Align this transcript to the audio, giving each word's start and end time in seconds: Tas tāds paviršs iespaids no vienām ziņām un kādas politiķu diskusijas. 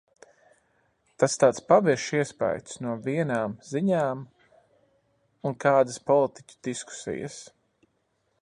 Tas 1.23 1.35
tāds 1.43 1.61
paviršs 1.71 2.15
iespaids 2.21 2.79
no 2.85 2.95
vienām 3.09 3.55
ziņām 3.67 4.25
un 5.51 5.59
kādas 5.67 6.03
politiķu 6.09 6.61
diskusijas. 6.71 7.39